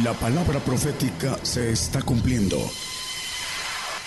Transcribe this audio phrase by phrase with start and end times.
[0.00, 2.56] La palabra profética se está cumpliendo.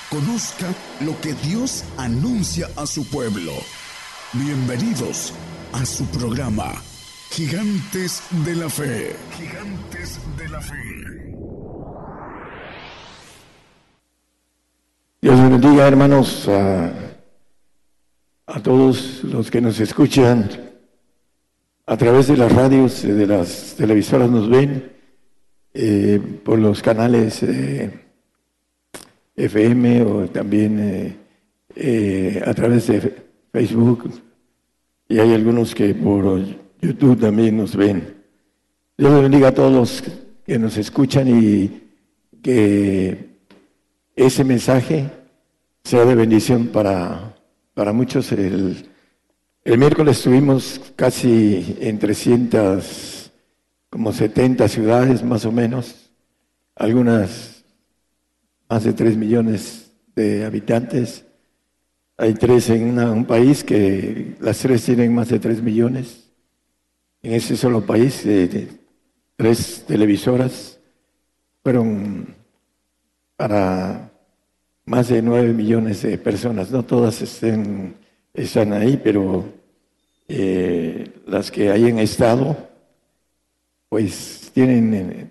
[0.09, 0.65] Conozca
[1.01, 3.51] lo que Dios anuncia a su pueblo.
[4.33, 5.31] Bienvenidos
[5.73, 6.73] a su programa,
[7.29, 9.15] Gigantes de la Fe.
[9.37, 11.35] Gigantes de la Fe.
[15.21, 16.93] Dios bendiga, hermanos, a,
[18.47, 20.49] a todos los que nos escuchan
[21.85, 24.94] a través de las radios, de las televisoras nos ven
[25.77, 27.91] eh, por los canales eh,
[29.35, 31.17] FM o también
[31.75, 33.13] eh, a través de
[33.51, 34.09] Facebook
[35.09, 36.39] y hay algunos que por
[36.81, 38.23] YouTube también nos ven.
[38.97, 40.03] Dios bendiga a todos los
[40.45, 41.83] que nos escuchan y
[42.41, 43.31] que
[44.15, 45.11] ese mensaje
[45.83, 47.35] sea de bendición para,
[47.73, 48.31] para muchos.
[48.31, 48.87] El,
[49.65, 53.24] el miércoles estuvimos casi en 300
[53.95, 56.11] como 70 ciudades más o menos,
[56.75, 57.63] algunas
[58.67, 61.23] más de 3 millones de habitantes.
[62.17, 66.29] Hay tres en un país que las tres tienen más de 3 millones.
[67.21, 68.21] En ese solo país,
[69.37, 70.77] tres televisoras
[71.63, 72.35] fueron
[73.37, 74.11] para
[74.83, 76.69] más de 9 millones de personas.
[76.69, 79.45] No todas están ahí, pero
[80.27, 82.74] eh, las que hayan estado
[83.95, 85.29] pues tienen eh,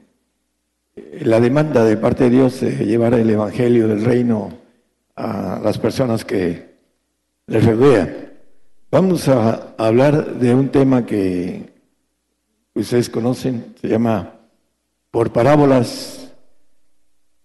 [1.21, 4.55] la demanda de parte de Dios de llevar el Evangelio del Reino
[5.17, 6.71] a las personas que
[7.47, 8.33] les rodean.
[8.91, 11.75] Vamos a hablar de un tema que
[12.73, 14.33] ustedes conocen, se llama
[15.11, 16.33] por parábolas.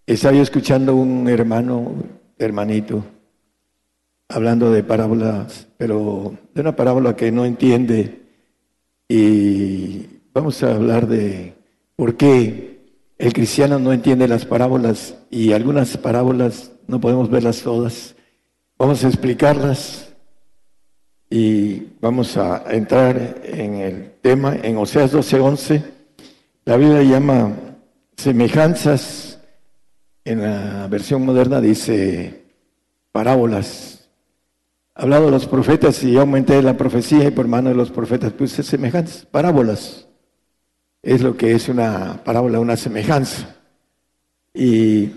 [0.06, 1.96] Estaba yo escuchando un hermano,
[2.38, 3.04] hermanito,
[4.26, 8.22] hablando de parábolas, pero de una parábola que no entiende
[9.06, 11.54] y Vamos a hablar de
[11.96, 12.78] por qué
[13.18, 18.14] el cristiano no entiende las parábolas y algunas parábolas no podemos verlas todas.
[18.78, 20.14] Vamos a explicarlas
[21.28, 25.82] y vamos a entrar en el tema en Oseas 12:11.
[26.64, 27.52] La Biblia llama
[28.16, 29.40] semejanzas,
[30.24, 32.44] en la versión moderna dice
[33.10, 34.08] parábolas.
[34.94, 38.62] Hablado de los profetas y aumenté la profecía y por mano de los profetas puse
[38.62, 40.06] semejanzas, parábolas
[41.02, 43.56] es lo que es una parábola, una semejanza.
[44.52, 45.10] Y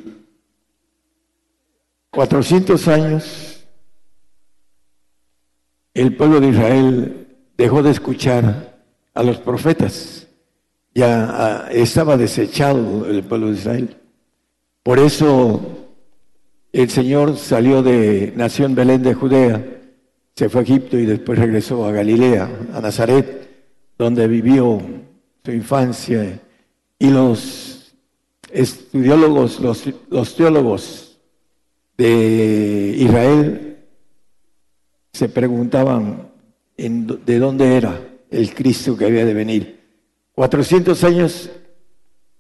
[2.11, 3.53] 400 años
[5.93, 7.27] el pueblo de Israel
[7.57, 8.83] dejó de escuchar
[9.13, 10.27] a los profetas.
[10.95, 13.97] Ya ah, estaba desechado el pueblo de Israel.
[14.81, 15.61] Por eso
[16.71, 19.63] el Señor salió de, nació en Belén de Judea,
[20.35, 23.47] se fue a Egipto y después regresó a Galilea, a Nazaret,
[23.97, 24.81] donde vivió
[25.45, 26.39] su infancia
[26.97, 27.93] y los
[28.49, 31.19] estudiólogos, los, teólogos
[31.97, 33.77] de Israel
[35.11, 36.31] se preguntaban
[36.77, 37.99] de dónde era
[38.31, 39.81] el Cristo que había de venir.
[40.33, 41.49] 400 años,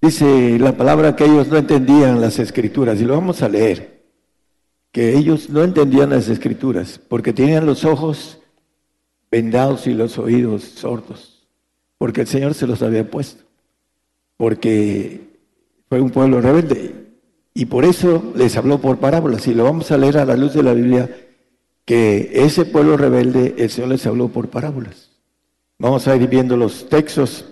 [0.01, 4.01] dice la palabra que ellos no entendían las escrituras, y lo vamos a leer,
[4.93, 8.39] que ellos no entendían las escrituras, porque tenían los ojos
[9.29, 11.32] vendados y los oídos sordos
[12.03, 13.45] porque el Señor se los había puesto,
[14.35, 15.21] porque
[15.87, 16.93] fue un pueblo rebelde.
[17.53, 19.47] Y por eso les habló por parábolas.
[19.47, 21.09] Y lo vamos a leer a la luz de la Biblia,
[21.85, 25.11] que ese pueblo rebelde, el Señor les habló por parábolas.
[25.79, 27.45] Vamos a ir viendo los textos.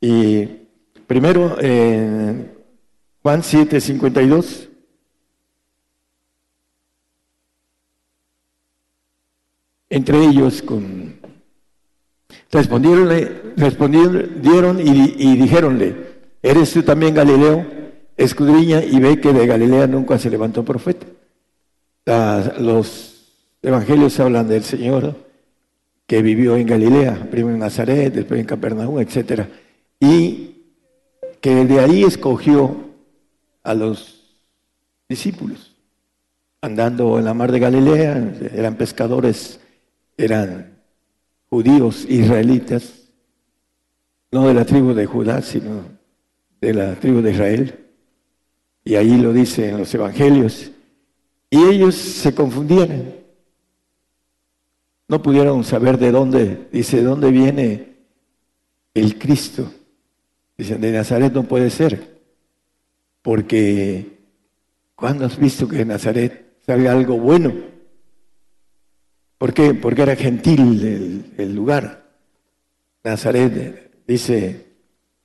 [0.00, 0.46] Y
[1.08, 1.56] primero,
[3.20, 4.68] Juan 7, 52.
[9.90, 11.21] Entre ellos con
[12.52, 15.96] Respondieronle, respondieron y, y dijéronle,
[16.42, 17.64] ¿eres tú también Galileo?
[18.14, 21.06] Escudriña y ve que de Galilea nunca se levantó profeta.
[22.58, 23.32] los
[23.62, 25.16] evangelios hablan del Señor
[26.06, 29.46] que vivió en Galilea, primero en Nazaret, después en Capernaum, etc.
[29.98, 30.56] Y
[31.40, 32.76] que de ahí escogió
[33.62, 34.36] a los
[35.08, 35.74] discípulos,
[36.60, 39.58] andando en la mar de Galilea, eran pescadores,
[40.18, 40.71] eran
[41.52, 43.10] judíos israelitas,
[44.30, 45.84] no de la tribu de Judá, sino
[46.62, 47.78] de la tribu de Israel.
[48.82, 50.70] Y ahí lo dice en los evangelios.
[51.50, 53.16] Y ellos se confundieron.
[55.08, 57.96] No pudieron saber de dónde, dice, de dónde viene
[58.94, 59.70] el Cristo.
[60.56, 62.18] Dicen, de Nazaret no puede ser.
[63.20, 64.20] Porque,
[64.94, 67.71] ¿cuándo has visto que de Nazaret salga algo bueno?
[69.42, 69.74] ¿Por qué?
[69.74, 72.04] Porque era gentil el, lugar.
[73.02, 74.66] Nazaret, dice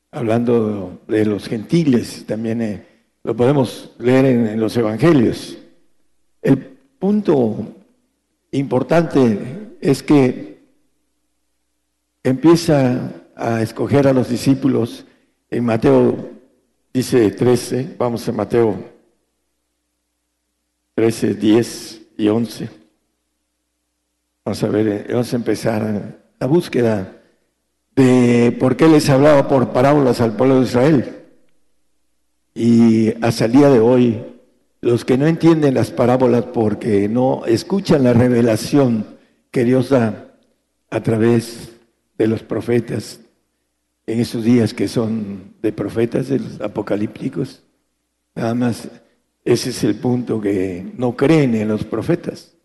[0.09, 2.83] hablando de los gentiles, también eh,
[3.23, 5.59] lo podemos leer en, los evangelios.
[6.41, 6.57] El
[6.97, 7.75] punto
[8.49, 10.63] importante es que
[12.23, 15.05] empieza a escoger a los discípulos
[15.51, 16.31] en Mateo,
[16.91, 18.83] dice 13, vamos a Mateo
[20.95, 22.86] 13, 10 y 11.
[24.47, 27.21] Vamos a ver, eh, vamos a empezar la búsqueda
[27.97, 31.25] de por qué les hablaba por parábolas al pueblo de Israel.
[32.55, 34.23] Y hasta el día de hoy,
[34.79, 39.17] los que no entienden las parábolas porque no escuchan la revelación
[39.51, 40.33] que Dios da
[40.91, 41.73] a través
[42.17, 43.19] de los profetas
[44.05, 47.63] en esos días que son de profetas, de los apocalípticos,
[48.33, 48.87] nada más
[49.43, 52.55] ese es el punto que no creen en los profetas.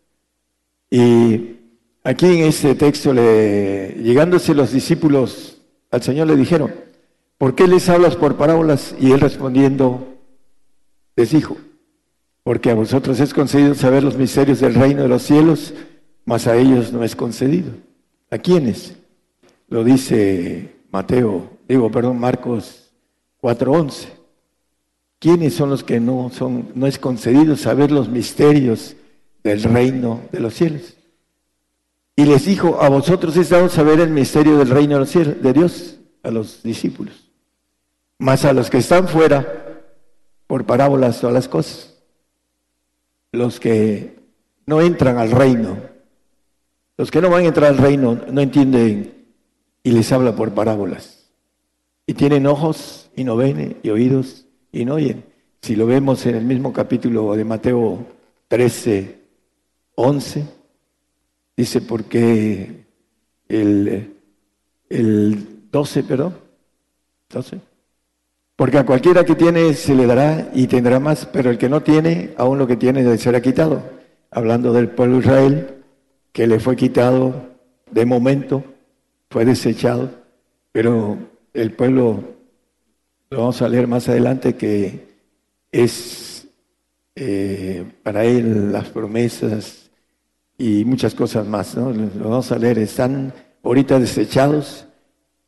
[0.88, 1.56] Y
[2.04, 5.58] Aquí en este texto, le, llegándose los discípulos
[5.92, 6.74] al Señor le dijeron,
[7.38, 8.94] ¿por qué les hablas por parábolas?
[8.98, 10.16] Y él respondiendo,
[11.14, 11.58] les dijo,
[12.42, 15.74] porque a vosotros es concedido saber los misterios del reino de los cielos,
[16.24, 17.72] mas a ellos no es concedido.
[18.30, 18.96] ¿A quiénes?
[19.68, 22.90] Lo dice Mateo, digo, perdón, Marcos
[23.42, 24.08] 4:11.
[25.18, 28.96] ¿Quiénes son los que no son no es concedido saber los misterios
[29.44, 30.96] del reino de los cielos?
[32.14, 36.30] Y les dijo, a vosotros es dado saber el misterio del reino de Dios, a
[36.30, 37.30] los discípulos.
[38.18, 39.82] Mas a los que están fuera,
[40.46, 41.94] por parábolas todas las cosas.
[43.32, 44.18] Los que
[44.66, 45.78] no entran al reino,
[46.98, 49.26] los que no van a entrar al reino no entienden
[49.82, 51.30] y les habla por parábolas.
[52.06, 55.24] Y tienen ojos y no ven, y oídos y no oyen.
[55.62, 58.06] Si lo vemos en el mismo capítulo de Mateo
[58.48, 59.18] 13,
[59.94, 60.61] 11
[61.56, 62.84] Dice, porque
[63.48, 64.14] el,
[64.88, 66.34] el 12, perdón,
[67.30, 67.60] 12.
[68.56, 71.82] Porque a cualquiera que tiene se le dará y tendrá más, pero el que no
[71.82, 73.82] tiene, aún lo que tiene será quitado.
[74.30, 75.74] Hablando del pueblo de Israel,
[76.32, 77.50] que le fue quitado
[77.90, 78.64] de momento,
[79.30, 80.10] fue desechado,
[80.72, 81.18] pero
[81.52, 82.22] el pueblo,
[83.30, 85.08] lo vamos a leer más adelante, que
[85.70, 86.46] es
[87.14, 89.90] eh, para él las promesas
[90.58, 91.76] y muchas cosas más.
[91.76, 91.92] ¿no?
[91.92, 92.78] Lo vamos a leer.
[92.78, 93.32] Están
[93.62, 94.86] ahorita desechados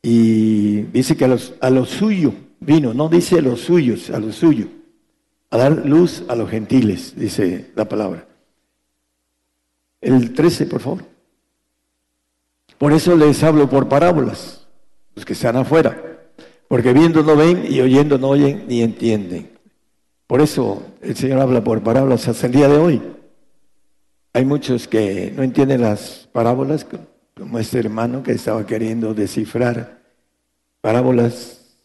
[0.02, 4.18] y dice que a los, a lo suyo vino, no dice a los suyos, a
[4.18, 4.68] lo suyo,
[5.50, 8.26] a dar luz a los gentiles, dice la palabra.
[10.00, 11.04] El 13, por favor.
[12.78, 14.66] Por eso les hablo por parábolas,
[15.14, 16.20] los que están afuera,
[16.68, 19.50] porque viendo no ven y oyendo no oyen ni entienden.
[20.26, 23.02] Por eso el Señor habla por parábolas hasta el día de hoy.
[24.36, 26.84] Hay muchos que no entienden las parábolas,
[27.36, 30.02] como este hermano que estaba queriendo descifrar
[30.80, 31.76] parábolas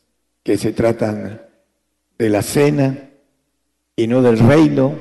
[0.42, 1.44] que se tratan
[2.18, 3.12] de la cena
[3.96, 4.96] y no del reino,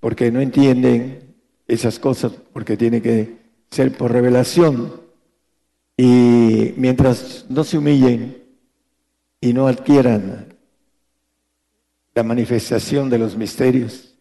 [0.00, 1.36] porque no entienden
[1.68, 3.36] esas cosas, porque tiene que
[3.70, 5.00] ser por revelación.
[5.96, 8.42] Y mientras no se humillen
[9.40, 10.56] y no adquieran
[12.16, 14.16] la manifestación de los misterios,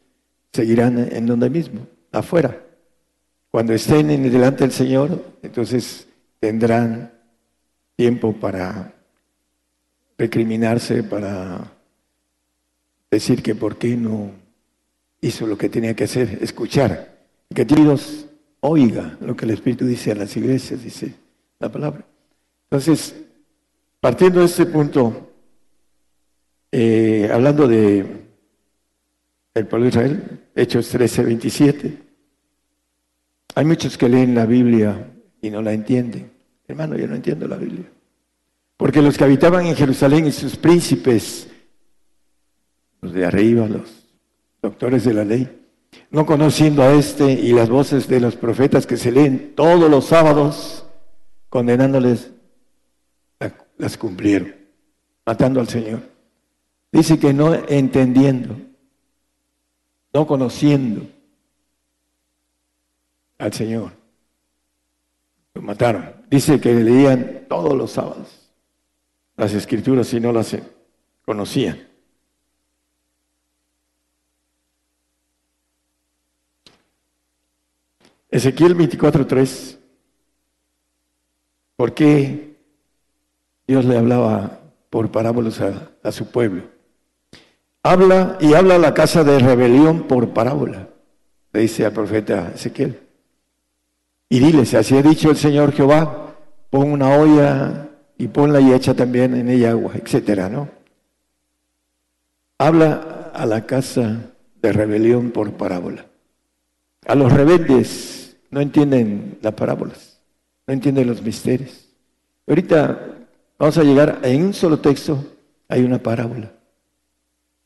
[0.51, 2.57] seguirán en donde mismo afuera.
[3.51, 6.07] Cuando estén en delante del Señor, entonces
[6.39, 7.11] tendrán
[7.95, 8.93] tiempo para
[10.17, 11.71] recriminarse, para
[13.11, 14.31] decir que por qué no
[15.21, 17.13] hizo lo que tenía que hacer, escuchar.
[17.53, 18.25] Que Dios
[18.61, 21.13] oiga lo que el Espíritu dice a las iglesias, dice
[21.59, 22.05] la palabra.
[22.69, 23.15] Entonces,
[23.99, 25.31] partiendo de este punto,
[26.71, 28.23] eh, hablando de
[29.53, 32.02] el pueblo de Israel, Hechos 13, 27.
[33.55, 36.31] Hay muchos que leen la Biblia y no la entienden.
[36.67, 37.85] Hermano, yo no entiendo la Biblia.
[38.77, 41.47] Porque los que habitaban en Jerusalén y sus príncipes,
[43.01, 44.07] los de arriba, los
[44.61, 45.47] doctores de la ley,
[46.09, 50.05] no conociendo a este y las voces de los profetas que se leen todos los
[50.05, 50.85] sábados,
[51.49, 52.31] condenándoles,
[53.77, 54.55] las cumplieron,
[55.25, 56.01] matando al Señor.
[56.91, 58.55] Dice que no entendiendo
[60.13, 61.07] no conociendo
[63.43, 63.91] al Señor.
[65.53, 66.25] Lo mataron.
[66.29, 68.43] Dice que leían todos los sábados
[69.35, 70.55] las escrituras y no las
[71.25, 71.87] conocían.
[78.29, 79.77] Ezequiel 24:3.
[81.75, 82.55] ¿Por qué
[83.67, 84.59] Dios le hablaba
[84.89, 86.63] por parábolas a su pueblo?
[87.83, 90.87] Habla y habla la casa de rebelión por parábola,
[91.51, 93.02] le dice al profeta Ezequiel.
[94.33, 96.35] Y diles, así ha dicho el Señor Jehová,
[96.71, 97.87] pon una olla
[98.17, 100.69] y ponla y echa también en ella agua, etcétera, ¿no?
[102.57, 106.07] Habla a la casa de rebelión por parábola.
[107.05, 110.19] A los rebeldes no entienden las parábolas,
[110.65, 111.89] no entienden los misterios.
[112.47, 113.09] Ahorita
[113.59, 115.23] vamos a llegar en un solo texto,
[115.67, 116.51] hay una parábola.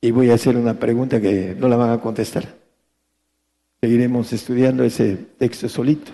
[0.02, 2.44] Y voy a hacer una pregunta que no la van a contestar.
[3.80, 6.12] Seguiremos estudiando ese texto solito,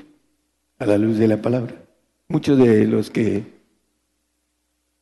[0.83, 1.81] a la luz de la palabra.
[2.27, 3.43] Muchos de los que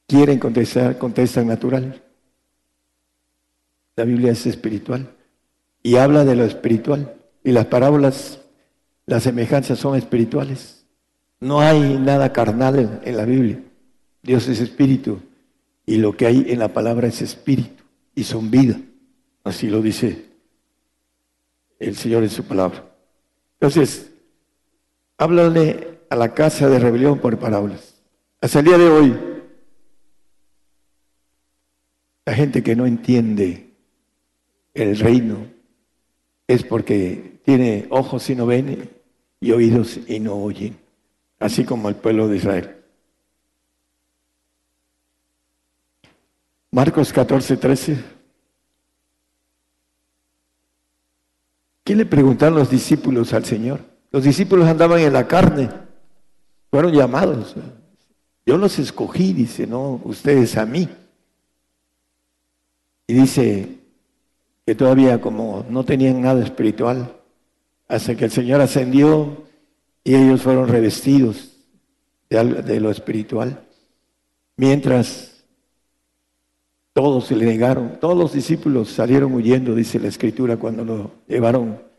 [0.07, 2.03] quieren contestar, contestan natural.
[3.95, 5.09] La Biblia es espiritual
[5.81, 7.15] y habla de lo espiritual.
[7.43, 8.41] Y las parábolas,
[9.07, 10.85] las semejanzas son espirituales.
[11.39, 13.63] No hay nada carnal en la Biblia.
[14.21, 15.19] Dios es espíritu
[15.88, 17.83] y lo que hay en la palabra es espíritu
[18.13, 18.79] y son vida.
[19.43, 20.25] Así lo dice
[21.79, 22.85] el Señor en su palabra.
[23.53, 24.11] Entonces,
[25.22, 28.01] háblale a la casa de rebelión por parábolas.
[28.42, 29.16] Hasta el día de hoy,
[32.25, 33.72] la gente que no entiende
[34.74, 35.46] el reino
[36.48, 38.90] es porque tiene ojos y no ven
[39.40, 40.80] y oídos y no oyen,
[41.40, 42.78] así como el pueblo de Israel.
[46.72, 48.04] Marcos 14, 13.
[51.84, 53.90] ¿Qué le preguntaron los discípulos al Señor?
[54.12, 55.70] Los discípulos andaban en la carne,
[56.70, 57.56] fueron llamados.
[58.46, 60.89] Yo los escogí, dice, no ustedes a mí.
[63.08, 63.80] Y dice
[64.65, 67.15] que todavía como no tenían nada espiritual,
[67.88, 69.46] hasta que el Señor ascendió
[70.03, 71.58] y ellos fueron revestidos
[72.30, 73.63] de, de lo espiritual.
[74.58, 75.46] Mientras
[76.94, 81.90] todos se le negaron, todos los discípulos salieron huyendo, dice la escritura, cuando lo llevaron,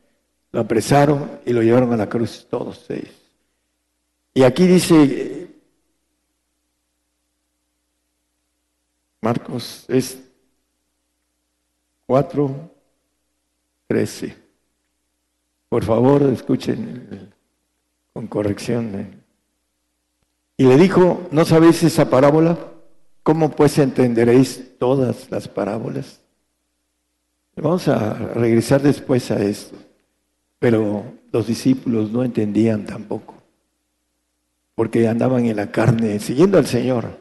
[0.53, 3.15] lo apresaron y lo llevaron a la cruz, todos ellos.
[4.35, 5.49] Y aquí dice,
[9.21, 10.23] Marcos es
[12.07, 12.71] 4,
[13.87, 14.37] 13.
[15.69, 17.33] Por favor, escuchen
[18.13, 19.23] con corrección.
[20.57, 22.59] Y le dijo, ¿no sabéis esa parábola?
[23.23, 26.21] ¿Cómo pues entenderéis todas las parábolas?
[27.57, 29.77] Vamos a regresar después a esto,
[30.63, 31.03] pero
[31.33, 33.35] los discípulos no entendían tampoco,
[34.77, 37.19] porque andaban en la carne, siguiendo al Señor.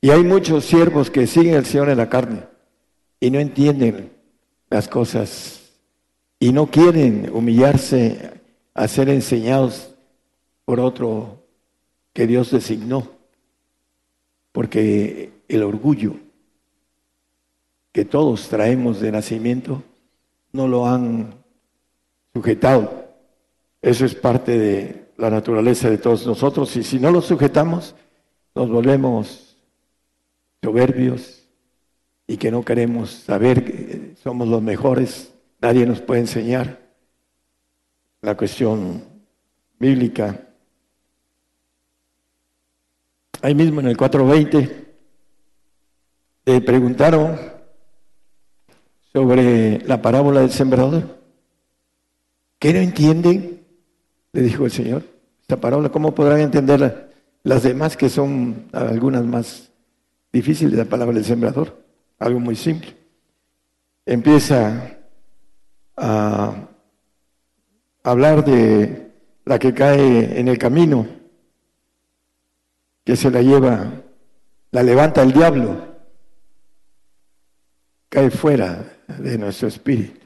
[0.00, 2.44] Y hay muchos siervos que siguen al Señor en la carne
[3.18, 4.12] y no entienden
[4.70, 5.72] las cosas
[6.38, 8.40] y no quieren humillarse
[8.74, 9.96] a ser enseñados
[10.64, 11.42] por otro
[12.12, 13.10] que Dios designó
[14.52, 16.14] porque el orgullo
[17.90, 19.82] que todos traemos de nacimiento
[20.52, 21.38] no lo han
[22.38, 23.08] sujetado.
[23.82, 27.96] Eso es parte de la naturaleza de todos nosotros y si no lo sujetamos,
[28.54, 29.56] nos volvemos
[30.62, 31.42] soberbios
[32.28, 36.78] y que no queremos saber que somos los mejores, nadie nos puede enseñar
[38.20, 39.02] la cuestión
[39.80, 40.40] bíblica
[43.42, 44.86] ahí mismo en el 420,
[46.44, 47.36] le preguntaron
[49.12, 51.17] sobre la parábola del sembrador.
[52.58, 53.64] ¿Qué no entienden?
[54.32, 55.02] Le dijo el Señor.
[55.40, 57.08] Esta parábola, ¿cómo podrán entenderla?
[57.42, 59.70] Las demás que son algunas más
[60.32, 61.82] difíciles, la palabra del sembrador,
[62.18, 62.94] algo muy simple.
[64.04, 64.98] Empieza
[65.96, 66.68] a
[68.02, 69.12] hablar de
[69.44, 71.06] la que cae en el camino
[73.04, 74.02] que se la lleva,
[74.70, 75.96] la levanta el diablo,
[78.10, 80.17] cae fuera de nuestro espíritu.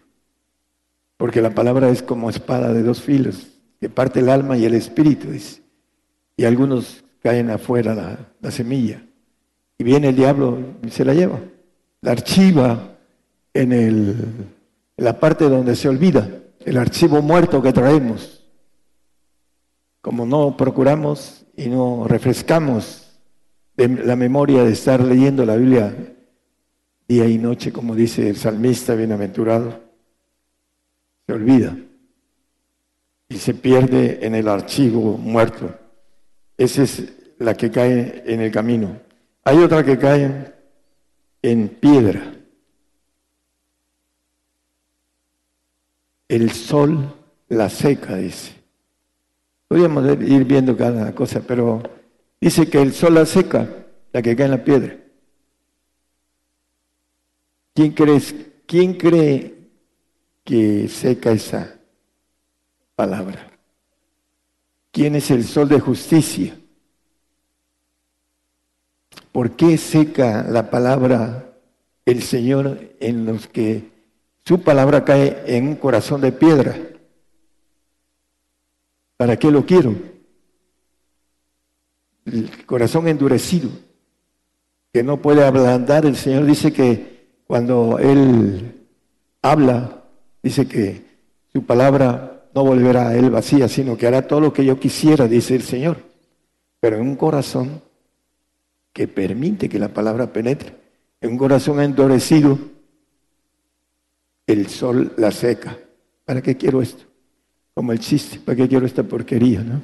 [1.23, 3.47] Porque la palabra es como espada de dos filos,
[3.81, 5.29] que parte el alma y el espíritu.
[6.37, 9.07] Y algunos caen afuera la, la semilla.
[9.79, 11.39] Y viene el diablo y se la lleva.
[12.01, 12.97] La archiva
[13.55, 14.17] en, el,
[14.97, 16.29] en la parte donde se olvida,
[16.65, 18.45] el archivo muerto que traemos.
[20.01, 23.13] Como no procuramos y no refrescamos
[23.77, 25.95] la memoria de estar leyendo la Biblia
[27.07, 29.92] día y noche, como dice el salmista bienaventurado,
[31.27, 31.77] se olvida
[33.29, 35.75] y se pierde en el archivo muerto.
[36.57, 39.01] Esa es la que cae en el camino.
[39.45, 40.53] Hay otra que cae
[41.41, 42.35] en piedra.
[46.29, 47.15] El sol
[47.49, 48.55] la seca, dice.
[49.69, 51.83] Podríamos ir viendo cada cosa, pero
[52.41, 53.69] dice que el sol la seca,
[54.13, 54.97] la que cae en la piedra.
[57.75, 58.35] ¿Quién, crees,
[58.67, 59.62] ¿Quién cree
[60.45, 61.79] que seca esa
[62.95, 63.51] palabra?
[64.91, 66.57] ¿Quién es el sol de justicia?
[69.33, 71.57] ¿por qué seca la palabra
[72.05, 73.91] el Señor en los que
[74.45, 76.77] su palabra cae en un corazón de piedra?
[79.17, 79.95] ¿Para qué lo quiero?
[82.27, 83.71] El corazón endurecido,
[84.93, 86.07] que no puede ablandar.
[86.07, 88.87] El Señor dice que cuando Él
[89.41, 90.02] habla,
[90.43, 91.05] dice que
[91.53, 95.29] su palabra no volverá a Él vacía, sino que hará todo lo que yo quisiera,
[95.29, 95.99] dice el Señor.
[96.81, 97.83] Pero en un corazón
[98.93, 100.75] que permite que la palabra penetre,
[101.21, 102.59] en un corazón endurecido,
[104.47, 105.79] el sol la seca.
[106.25, 107.05] ¿Para qué quiero esto?
[107.75, 109.63] Como el chiste, ¿para qué quiero esta porquería?
[109.63, 109.81] ¿no?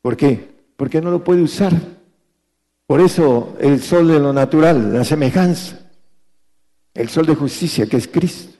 [0.00, 0.48] ¿Por qué?
[0.76, 1.72] Porque no lo puede usar.
[2.86, 5.80] Por eso el sol de lo natural, la semejanza,
[6.92, 8.53] el sol de justicia que es Cristo.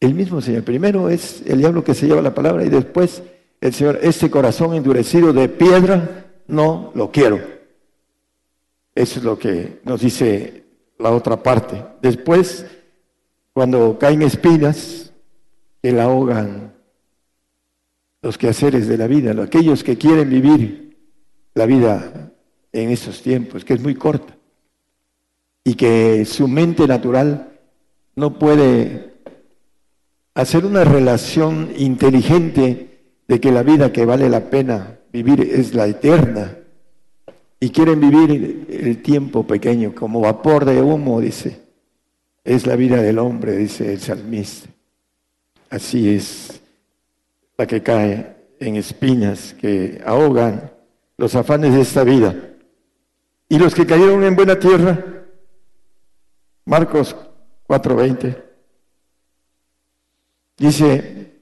[0.00, 0.62] El mismo Señor.
[0.62, 3.22] Primero es el diablo que se lleva la palabra y después
[3.60, 7.40] el Señor, este corazón endurecido de piedra, no lo quiero.
[8.94, 10.64] Eso es lo que nos dice
[10.98, 11.82] la otra parte.
[12.02, 12.66] Después,
[13.52, 15.12] cuando caen espinas
[15.82, 16.74] que la ahogan
[18.22, 20.96] los quehaceres de la vida, aquellos que quieren vivir
[21.54, 22.32] la vida
[22.72, 24.36] en estos tiempos, que es muy corta,
[25.64, 27.58] y que su mente natural
[28.14, 29.15] no puede
[30.36, 35.86] hacer una relación inteligente de que la vida que vale la pena vivir es la
[35.86, 36.58] eterna,
[37.58, 41.62] y quieren vivir el tiempo pequeño como vapor de humo, dice,
[42.44, 44.68] es la vida del hombre, dice el salmista.
[45.70, 46.60] Así es
[47.56, 50.70] la que cae en espinas que ahogan
[51.16, 52.36] los afanes de esta vida.
[53.48, 55.02] Y los que cayeron en buena tierra,
[56.66, 57.16] Marcos
[57.66, 58.45] 4:20,
[60.56, 61.34] dice,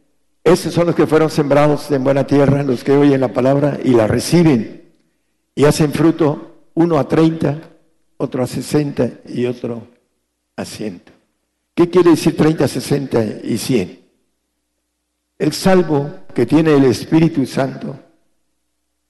[0.42, 3.90] esos son los que fueron sembrados en buena tierra, los que oyen la palabra y
[3.90, 4.92] la reciben
[5.54, 7.60] y hacen fruto uno a 30,
[8.16, 9.86] otro a 60 y otro
[10.56, 11.02] a 100.
[11.74, 14.00] ¿Qué quiere decir 30, 60 y 100?
[15.38, 17.98] El salvo que tiene el Espíritu Santo,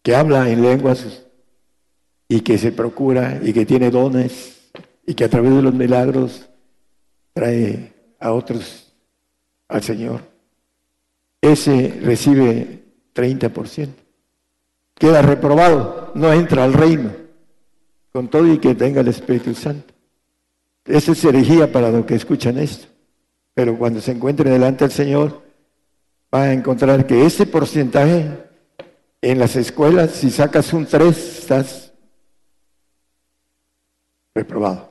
[0.03, 1.25] que habla en lenguas
[2.29, 4.71] y que se procura y que tiene dones
[5.07, 6.49] y que a través de los milagros
[7.33, 8.84] trae a otros
[9.69, 10.21] al Señor.
[11.41, 13.89] Ese recibe 30%.
[14.95, 17.11] Queda reprobado, no entra al reino,
[18.13, 19.93] con todo y que tenga el Espíritu Santo.
[20.85, 22.87] Esa es herejía para los que escuchan esto.
[23.55, 25.43] Pero cuando se encuentre delante del Señor,
[26.33, 28.45] va a encontrar que ese porcentaje
[29.23, 31.93] en las escuelas, si sacas un 3, estás
[34.35, 34.91] reprobado.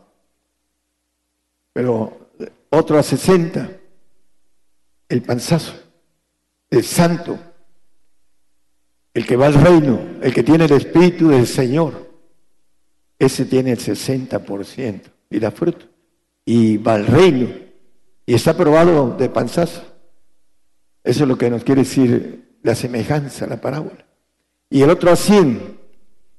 [1.73, 2.29] Pero
[2.69, 3.69] otro a 60,
[5.13, 5.73] el panzazo,
[6.71, 7.37] el santo,
[9.13, 12.11] el que va al reino, el que tiene el espíritu del Señor,
[13.19, 15.85] ese tiene el 60% y da fruto.
[16.45, 17.47] Y va al reino
[18.25, 19.83] y está probado de panzazo.
[21.03, 24.05] Eso es lo que nos quiere decir la semejanza, la parábola.
[24.69, 25.15] Y el otro a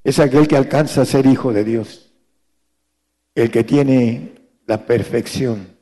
[0.03, 2.13] es aquel que alcanza a ser hijo de Dios,
[3.37, 4.33] el que tiene
[4.67, 5.74] la perfección,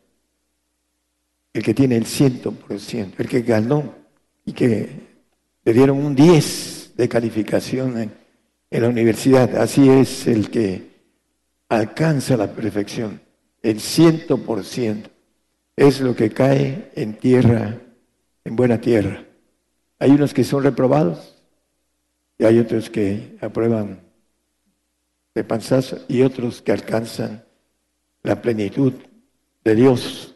[1.52, 3.94] el que tiene el ciento por ciento, el que ganó
[4.44, 4.88] y que
[5.64, 8.12] le dieron un 10 de calificación en,
[8.70, 9.56] en la universidad.
[9.56, 10.90] Así es el que
[11.68, 13.20] alcanza la perfección,
[13.62, 15.10] el ciento por ciento.
[15.76, 17.78] Es lo que cae en tierra
[18.44, 19.24] en buena tierra.
[19.98, 21.42] Hay unos que son reprobados
[22.38, 24.00] y hay otros que aprueban
[25.34, 27.44] de panzazo y otros que alcanzan
[28.22, 28.92] la plenitud
[29.64, 30.31] de Dios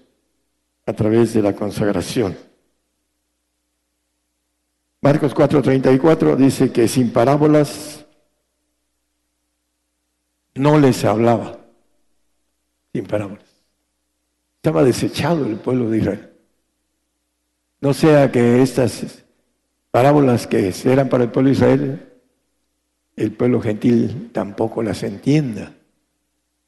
[0.87, 2.37] a través de la consagración.
[5.01, 8.07] Marcos 4:34 dice que sin parábolas
[10.55, 11.59] no les hablaba,
[12.93, 13.45] sin parábolas.
[14.57, 16.33] Estaba desechado el pueblo de Israel.
[17.81, 19.25] No sea que estas
[19.91, 22.13] parábolas que eran para el pueblo de Israel,
[23.17, 25.75] el pueblo gentil tampoco las entienda,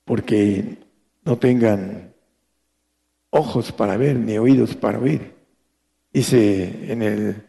[0.04, 0.78] porque
[1.24, 2.14] no tengan
[3.30, 5.34] ojos para ver ni oídos para oír.
[6.12, 7.46] Dice en el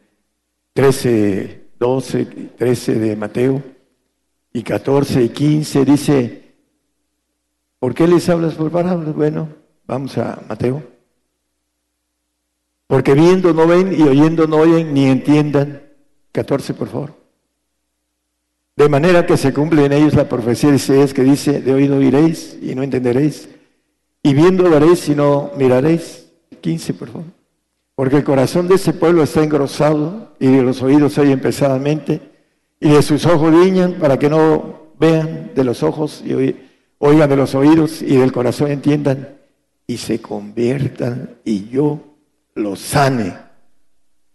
[0.73, 2.25] 13, 12,
[2.57, 3.63] 13 de Mateo
[4.53, 6.55] y 14 y 15, dice,
[7.79, 9.15] ¿por qué les hablas por parábolas?
[9.15, 9.49] Bueno,
[9.85, 10.99] vamos a Mateo
[12.89, 15.83] porque viendo no ven y oyendo no oyen ni entiendan.
[16.31, 17.13] 14, por favor.
[18.75, 21.97] De manera que se cumple en ellos la profecía de Isaías que dice, de oído
[21.97, 23.47] oiréis y no entenderéis,
[24.23, 26.27] y viendo veréis y no miraréis.
[26.62, 27.27] 15, por favor.
[27.95, 32.21] Porque el corazón de ese pueblo está engrosado y de los oídos oyen pesadamente
[32.79, 36.55] y de sus ojos guiñan para que no vean de los ojos y
[36.97, 39.38] oigan de los oídos y del corazón entiendan
[39.86, 41.99] y se conviertan y yo
[42.55, 43.36] los sane.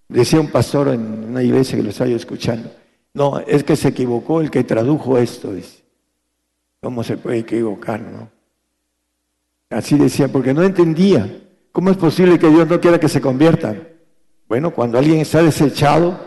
[0.09, 2.70] Decía un pastor en una iglesia que lo estaba escuchando.
[3.14, 5.83] No, es que se equivocó el que tradujo esto, dice.
[6.83, 8.34] ¿Cómo se puede equivocar, no?
[9.70, 11.40] Así decía, porque no entendía.
[11.72, 13.88] ¿Cómo es posible que Dios no quiera que se conviertan?
[14.48, 16.18] Bueno, cuando alguien está desechado,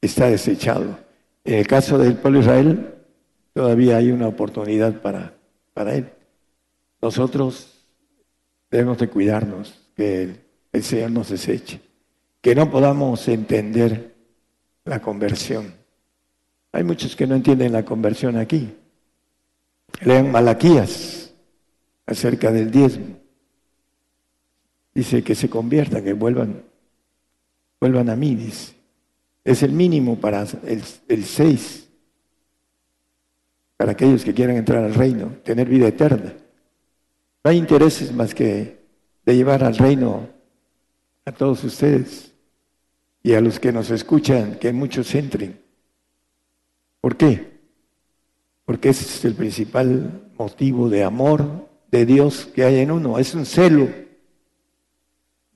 [0.00, 0.98] está desechado.
[1.44, 2.94] En el caso del pueblo de Israel,
[3.52, 5.34] todavía hay una oportunidad para,
[5.74, 6.10] para él.
[7.02, 7.86] Nosotros
[8.70, 10.36] debemos de cuidarnos, que
[10.72, 11.80] el Señor nos deseche,
[12.40, 14.14] que no podamos entender
[14.84, 15.74] la conversión.
[16.72, 18.74] Hay muchos que no entienden la conversión aquí.
[20.02, 21.32] Lean Malaquías
[22.06, 23.16] acerca del diezmo.
[24.94, 26.62] Dice que se conviertan, que vuelvan,
[27.80, 28.74] vuelvan a mí, dice.
[29.42, 31.88] Es el mínimo para el, el seis,
[33.76, 36.34] para aquellos que quieran entrar al reino, tener vida eterna.
[37.42, 38.84] No hay intereses más que
[39.24, 40.28] de llevar al reino
[41.24, 42.32] a todos ustedes
[43.22, 45.60] y a los que nos escuchan, que muchos entren.
[47.00, 47.53] ¿Por qué?
[48.64, 53.18] Porque es el principal motivo de amor de Dios que hay en uno.
[53.18, 53.88] Es un celo.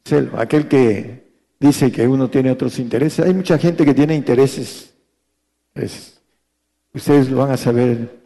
[0.04, 0.38] Celo.
[0.38, 3.24] Aquel que dice que uno tiene otros intereses.
[3.24, 4.94] Hay mucha gente que tiene intereses.
[6.92, 8.18] ustedes lo van a saber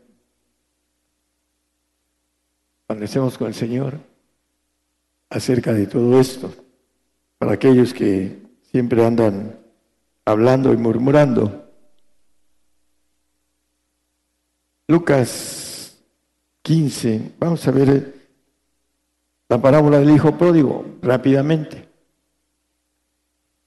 [2.86, 3.98] cuando estemos con el Señor
[5.30, 6.52] acerca de todo esto.
[7.38, 9.58] Para aquellos que siempre andan
[10.24, 11.61] hablando y murmurando.
[14.92, 15.96] Lucas
[16.60, 18.14] 15, vamos a ver
[19.48, 21.88] la parábola del hijo pródigo rápidamente.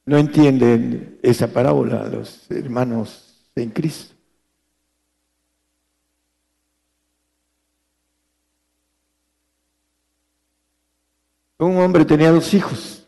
[0.05, 4.13] No entienden esa parábola los hermanos en Cristo.
[11.57, 13.07] Un hombre tenía dos hijos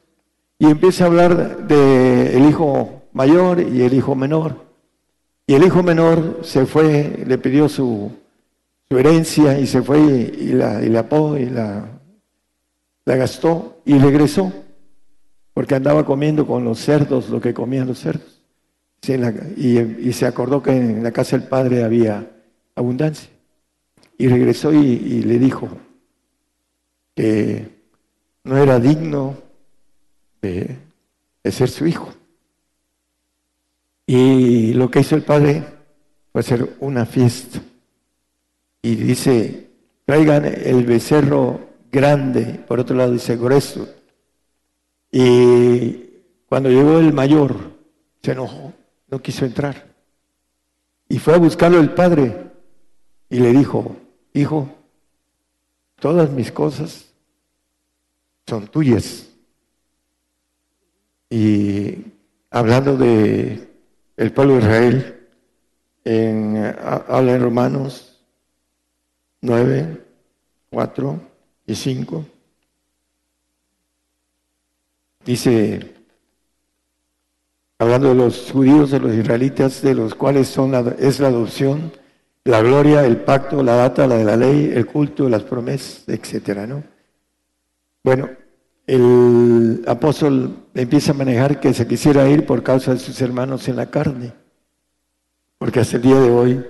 [0.57, 4.66] y empieza a hablar del hijo mayor y el hijo menor.
[5.49, 8.11] Y el hijo menor se fue, le pidió su,
[8.89, 11.99] herencia y se fue y, la, y y la,
[13.05, 14.51] gastó y regresó,
[15.53, 18.41] porque andaba comiendo con los cerdos lo que comían los cerdos.
[19.55, 22.29] y, se acordó que en la casa del padre había
[22.75, 23.29] abundancia.
[24.17, 25.69] Y regresó y, le dijo
[27.15, 27.69] que
[28.43, 29.37] no era digno
[30.41, 30.77] de
[31.49, 32.16] ser su hijo.
[34.09, 35.63] Y lo que hizo el padre
[36.31, 37.61] fue hacer una fiesta.
[38.81, 39.69] Y dice,
[40.05, 41.59] traigan el becerro
[41.91, 43.87] grande, por otro lado dice grueso.
[45.11, 46.05] Y
[46.47, 47.73] cuando llegó el mayor,
[48.23, 48.71] se enojó,
[49.09, 49.93] no quiso entrar.
[51.09, 52.49] Y fue a buscarlo el padre
[53.29, 53.97] y le dijo,
[54.33, 54.69] hijo,
[55.99, 57.11] todas mis cosas
[58.45, 59.27] son tuyas.
[61.29, 62.05] Y
[62.49, 63.66] hablando de
[64.17, 65.27] el pueblo de Israel,
[66.03, 66.75] en,
[67.07, 68.19] habla en Romanos
[69.41, 70.01] 9,
[70.71, 71.21] 4
[71.67, 72.25] y 5.
[75.23, 75.93] Dice,
[77.77, 81.91] hablando de los judíos, de los israelitas, de los cuales son es la adopción,
[82.43, 86.65] la gloria, el pacto, la data, la de la ley, el culto, las promesas, etcétera,
[86.65, 86.83] ¿no?
[88.03, 88.29] Bueno,
[88.87, 93.75] el apóstol empieza a manejar que se quisiera ir por causa de sus hermanos en
[93.75, 94.33] la carne,
[95.57, 96.65] porque hasta el día de hoy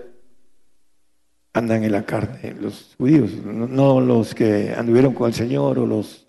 [1.53, 6.25] andan en la carne los judíos, no los que anduvieron con el Señor o los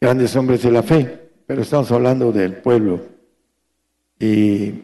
[0.00, 3.00] grandes hombres de la fe, pero estamos hablando del pueblo.
[4.18, 4.74] Y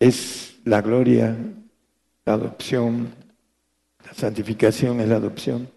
[0.00, 1.36] es la gloria,
[2.24, 3.12] la adopción,
[4.04, 5.68] la santificación es la adopción,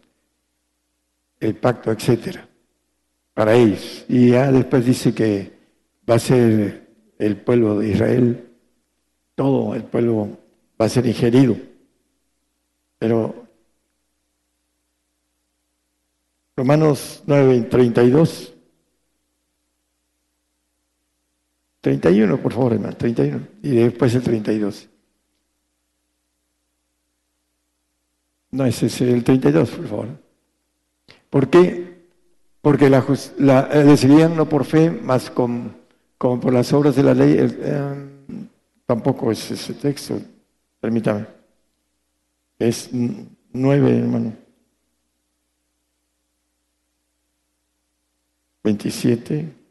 [1.39, 2.47] el pacto, etcétera
[3.33, 4.05] para ellos.
[4.07, 5.51] Y ya después dice que
[6.09, 8.49] va a ser el pueblo de Israel,
[9.35, 10.37] todo el pueblo
[10.79, 11.55] va a ser ingerido.
[12.99, 13.47] Pero
[16.55, 18.53] Romanos 9, 32.
[21.81, 23.47] 31, por favor, hermano, 31.
[23.63, 24.87] Y después el 32.
[28.51, 30.07] No, ese es el 32, por favor.
[31.29, 31.90] ¿Por qué?
[32.61, 33.05] Porque la,
[33.39, 35.75] la eh, decidían no por fe, más con,
[36.17, 37.35] como por las obras de la ley.
[37.39, 38.09] Eh,
[38.85, 40.19] tampoco es ese texto,
[40.79, 41.25] permítame.
[42.59, 42.89] Es
[43.51, 44.33] nueve, hermano.
[48.63, 49.61] 27.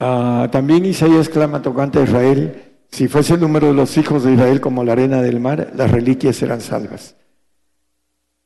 [0.00, 4.32] Ah, también Isaías clama tocante a Israel, si fuese el número de los hijos de
[4.32, 7.16] Israel como la arena del mar, las reliquias serán salvas.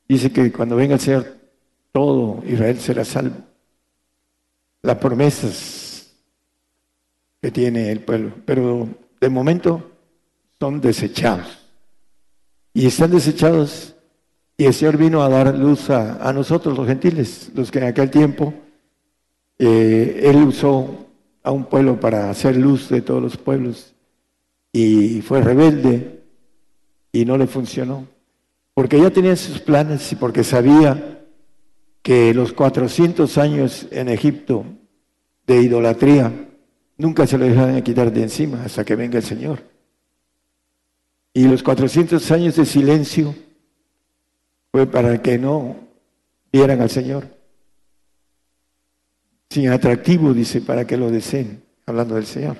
[0.07, 1.25] Dice que cuando venga el Señor,
[1.91, 3.37] todo Israel será salvo.
[4.81, 6.13] Las promesas
[7.41, 8.87] que tiene el pueblo, pero
[9.19, 9.91] de momento
[10.59, 11.59] son desechados.
[12.73, 13.95] Y están desechados
[14.57, 18.11] y el Señor vino a dar luz a, nosotros los gentiles, los que en aquel
[18.11, 18.53] tiempo
[19.57, 21.07] eh, Él usó
[21.41, 23.92] a un pueblo para hacer luz de todos los pueblos
[24.73, 26.23] y fue rebelde
[27.11, 28.07] y no le funcionó.
[28.73, 31.21] Porque ya tenía sus planes y porque sabía
[32.01, 34.65] que los 400 años en Egipto
[35.45, 36.49] de idolatría
[36.97, 39.63] nunca se lo dejaban quitar de encima hasta que venga el Señor.
[41.33, 43.35] Y los 400 años de silencio
[44.71, 45.75] fue para que no
[46.51, 47.27] vieran al Señor.
[49.49, 52.57] Sin atractivo, dice, para que lo deseen, hablando del Señor.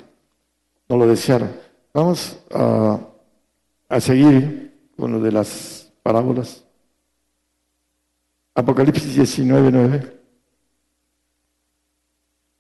[0.87, 1.72] No lo desearon.
[1.93, 2.99] Vamos a,
[3.89, 6.65] a seguir con lo de las parábolas.
[8.55, 10.19] Apocalipsis 19, 9.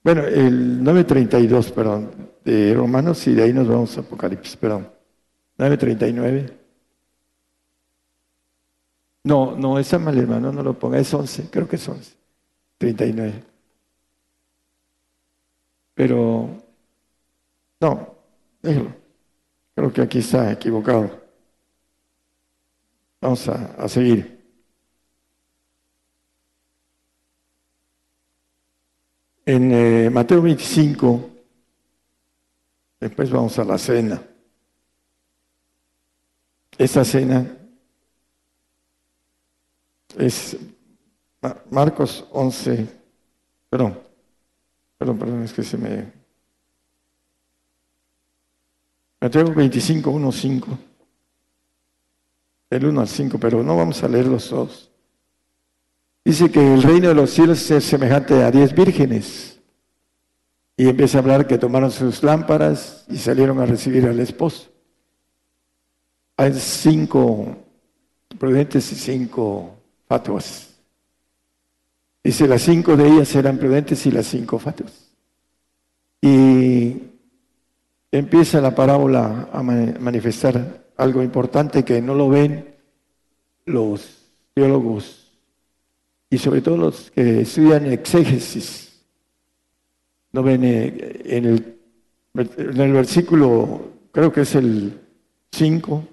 [0.03, 2.11] Bueno, el 9.32, perdón,
[2.43, 4.89] de Romanos y de ahí nos vamos a Apocalipsis, perdón.
[5.57, 6.53] 9.39.
[9.23, 12.13] No, no, esa mal hermano, no lo ponga, es 11, creo que es 11,
[12.77, 13.43] 39.
[15.95, 16.49] Pero,
[17.79, 18.15] no,
[18.61, 19.02] déjalo.
[19.75, 21.21] Creo que aquí está equivocado.
[23.19, 24.43] Vamos a, seguir.
[29.45, 31.29] En eh, Mateo 25,
[32.99, 34.21] después vamos a la cena.
[36.77, 37.57] Esta cena
[40.17, 40.57] es
[41.69, 42.87] Marcos 11,
[43.69, 43.99] perdón,
[44.97, 46.22] perdón, perdón, es que se me...
[49.23, 50.79] Mateo 25, 1, 5,
[52.71, 54.91] el 1 al 5, pero no vamos a leer los dos.
[56.25, 59.61] Dice que el reino de los cielos es semejante a diez vírgenes.
[60.75, 64.69] Y empieza a hablar que tomaron sus lámparas y salieron a recibir al esposo.
[66.35, 67.55] Hay cinco
[68.37, 69.73] prudentes y cinco
[70.05, 70.81] fatuas.
[72.21, 75.15] Dice, las cinco de ellas eran prudentes y las cinco fatuas.
[76.21, 77.12] Y
[78.17, 82.75] empieza la parábola a manifestar algo importante que no lo ven
[83.65, 85.31] los teólogos
[86.29, 89.03] y sobre todo los que estudian exégesis.
[90.31, 91.79] No ven eh, en el,
[92.35, 94.99] en el versículo, creo que es el
[95.51, 96.03] 5,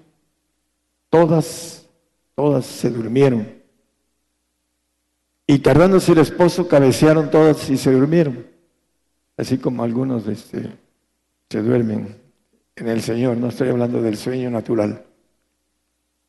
[1.09, 1.87] todas,
[2.35, 3.61] todas se durmieron
[5.51, 8.47] y tardándose el esposo, cabecearon todas y se durmieron.
[9.35, 10.71] Así como algunos este,
[11.51, 12.15] se duermen
[12.77, 13.35] en el Señor.
[13.35, 15.05] No estoy hablando del sueño natural.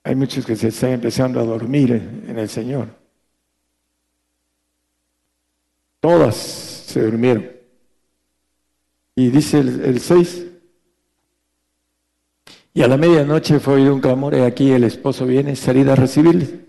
[0.02, 2.88] Hay muchos que se están empezando a dormir en el Señor.
[6.00, 7.48] Todas se durmieron.
[9.14, 10.46] Y dice el 6,
[12.74, 15.96] y a la medianoche fue oído un clamor, y aquí el esposo viene, salida a
[15.96, 16.64] recibirle.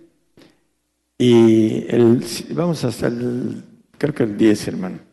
[1.17, 3.63] Y el, vamos hasta el,
[3.97, 5.12] creo que el 10, hermano.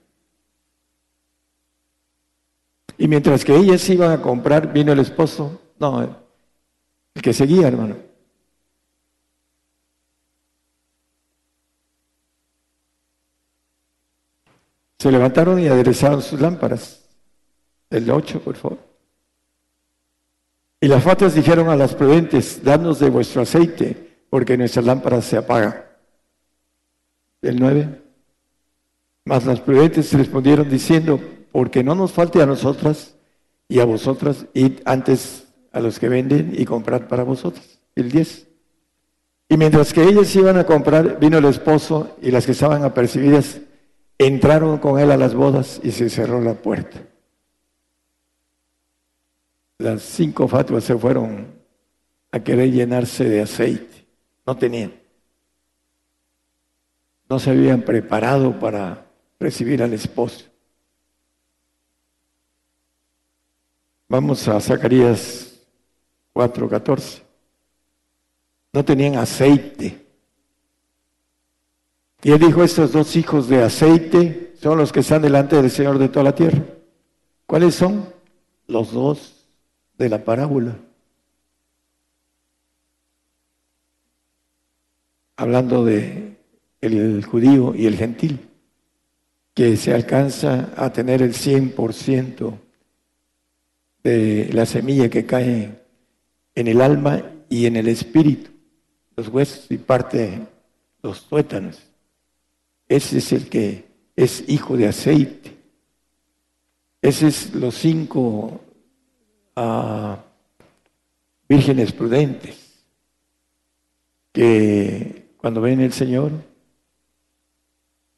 [3.01, 7.97] Y mientras que ellas iban a comprar, vino el esposo, no, el que seguía, hermano.
[14.99, 17.03] Se levantaron y aderezaron sus lámparas.
[17.89, 18.79] El 8, por favor.
[20.79, 25.39] Y las fatas dijeron a las prudentes, danos de vuestro aceite, porque nuestra lámpara se
[25.39, 25.91] apaga
[27.41, 28.03] el 9.
[29.25, 31.19] Mas las prudentes respondieron diciendo,
[31.53, 33.17] porque no nos falte a nosotras
[33.69, 37.81] y a vosotras, id antes a los que venden y comprad para vosotros.
[37.95, 38.49] El 10.
[39.49, 43.61] Y mientras que ellas iban a comprar, vino el esposo y las que estaban apercibidas
[44.19, 46.99] entraron con él a las bodas y se cerró la puerta.
[49.79, 51.47] Las cinco fatuas se fueron
[52.31, 54.07] a querer llenarse de aceite.
[54.47, 55.01] No tenían
[57.31, 59.07] no se habían preparado para
[59.39, 60.50] recibir al esposo.
[64.11, 65.55] Vamos a Zacarías
[66.35, 67.23] 4:14.
[68.73, 70.05] No tenían aceite.
[72.21, 75.97] Y él dijo, estos dos hijos de aceite son los que están delante del Señor
[75.99, 76.61] de toda la tierra.
[77.47, 78.13] ¿Cuáles son?
[78.67, 79.47] Los dos
[79.97, 80.77] de la parábola.
[85.37, 86.37] Hablando de
[86.81, 88.49] el judío y el gentil.
[89.55, 92.70] que se alcanza a tener el 100%
[94.03, 95.81] de la semilla que cae
[96.55, 98.51] en el alma y en el espíritu,
[99.17, 100.41] los huesos y parte
[101.03, 101.81] los tuétanos.
[102.89, 103.87] Ese es el que
[104.17, 105.57] es hijo de aceite.
[107.03, 108.61] Ese es los cinco
[109.57, 110.23] ah,
[111.49, 112.85] vírgenes prudentes
[114.33, 116.33] que cuando ven el Señor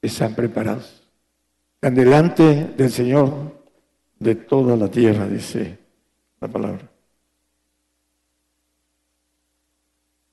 [0.01, 1.03] están preparados.
[1.75, 3.62] Están delante del Señor
[4.23, 5.79] de toda la tierra, dice
[6.41, 6.89] la palabra.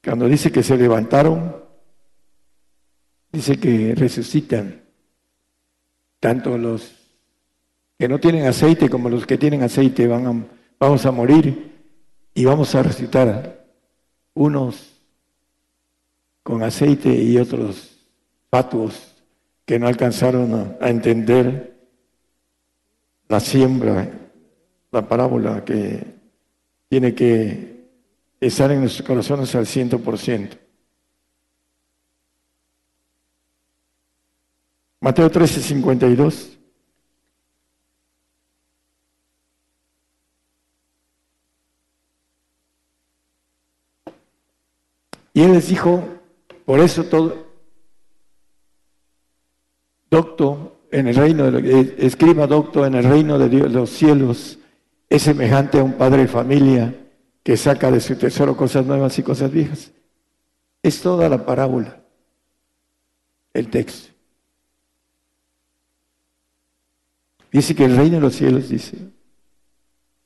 [0.04, 1.56] Cuando dice que se levantaron,
[3.32, 4.82] dice que resucitan
[6.20, 6.96] tanto los
[7.98, 10.48] que no tienen aceite como los que tienen aceite van
[10.80, 11.78] vamos a morir
[12.34, 13.66] y vamos a resucitar
[14.34, 15.02] unos
[16.44, 18.06] con aceite y otros
[18.50, 19.16] fatuos
[19.66, 21.79] que no alcanzaron a entender
[23.30, 24.12] la siembra,
[24.92, 26.04] la parábola que
[26.90, 27.88] tiene que
[28.42, 30.58] estar en nuestros corazones al ciento por ciento.
[35.00, 36.58] Mateo 13, 52.
[45.34, 46.04] Y él les dijo,
[46.66, 47.48] por eso todo,
[50.10, 54.60] docto en el reino, de, eh, escriba docto en el reino de Dios, los cielos,
[55.10, 56.96] es semejante a un padre de familia
[57.44, 59.92] que saca de su tesoro cosas nuevas y cosas viejas.
[60.84, 62.02] Es toda la parábola,
[63.54, 64.14] el texto.
[67.52, 68.98] Dice que el reino de los cielos, dice,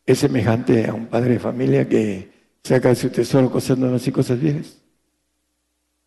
[0.06, 2.32] es semejante a un padre de familia que
[2.64, 4.78] saca de su tesoro cosas nuevas y cosas viejas.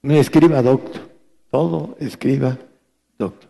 [0.03, 1.01] No escriba docto,
[1.51, 2.59] todo escriba
[3.19, 3.46] docto.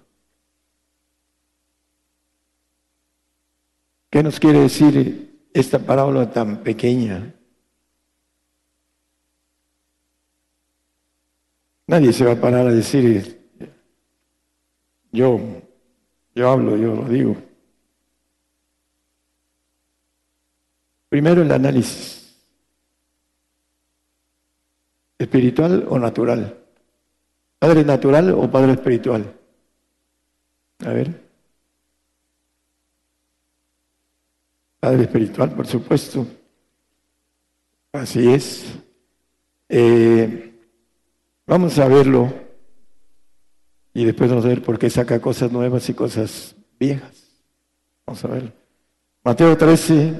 [4.10, 7.34] ¿Qué nos quiere decir esta parábola tan pequeña?
[11.86, 13.40] Nadie se va a parar a decir,
[15.12, 15.40] yo,
[16.34, 17.36] yo hablo, yo lo digo.
[21.08, 22.36] Primero el análisis.
[25.18, 26.58] ¿Espiritual o natural?
[27.58, 29.32] ¿Padre natural o padre espiritual?
[30.84, 31.25] A ver.
[34.86, 36.24] Padre espiritual, por supuesto.
[37.90, 38.78] Así es.
[39.68, 40.54] Eh,
[41.44, 42.32] vamos a verlo
[43.92, 47.42] y después vamos a ver por qué saca cosas nuevas y cosas viejas.
[48.06, 48.52] Vamos a verlo.
[49.24, 50.14] Mateo 13,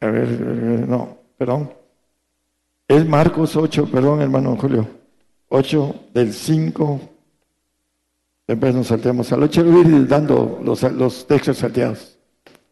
[0.00, 0.28] A ver,
[0.86, 1.72] no, perdón.
[2.86, 4.86] Es Marcos 8, perdón, hermano Julio.
[5.48, 7.17] 8 del 5.
[8.48, 9.62] Después nos salteamos al 8.
[9.62, 12.16] Voy a ir dando los, los textos salteados,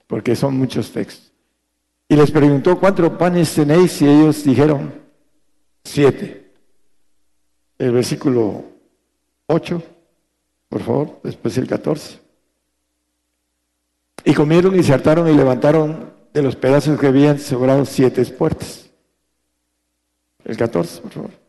[0.07, 1.31] porque son muchos textos.
[2.09, 4.01] Y les preguntó, ¿cuántos panes tenéis?
[4.01, 4.95] Y ellos dijeron,
[5.85, 6.51] siete.
[7.79, 8.65] El versículo
[9.49, 9.83] 8,
[10.71, 12.21] por favor, después el 14.
[14.25, 18.89] Y comieron y se hartaron y levantaron de los pedazos que habían sobrado siete puertas.
[20.43, 21.46] El 14, por favor.